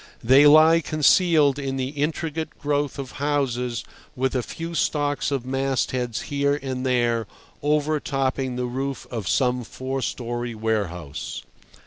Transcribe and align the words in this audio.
They 0.23 0.47
lie 0.47 0.81
concealed 0.81 1.59
in 1.59 1.75
the 1.77 1.89
intricate 1.89 2.57
growth 2.57 2.97
of 2.97 3.11
houses 3.21 3.83
with 4.15 4.33
a 4.35 4.41
few 4.41 4.73
stalks 4.73 5.29
of 5.29 5.45
mastheads 5.45 6.21
here 6.21 6.55
and 6.59 6.83
there 6.83 7.27
overtopping 7.61 8.55
the 8.55 8.65
roof 8.65 9.05
of 9.11 9.27
some 9.27 9.63
four 9.63 10.01
story 10.01 10.55
warehouse. 10.55 11.43